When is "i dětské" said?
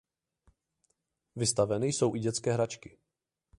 2.15-2.53